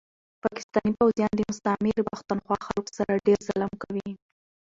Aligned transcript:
پاکستاني 0.43 0.91
پوځيان 0.99 1.31
دي 1.35 1.43
مستعمري 1.51 2.01
پښتونخوا 2.09 2.57
خلکو 2.67 2.91
سره 2.99 3.13
ډير 3.25 3.39
ظلم 3.47 3.71
کوي 3.83 4.09